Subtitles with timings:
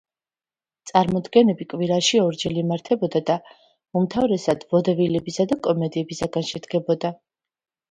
[0.91, 3.37] წარმოდგენები კვირაში ორჯერ იმართებოდა და
[4.01, 7.17] უმთავრესად ვოდევილებისა და კომედიებისაგან შედგებოდა.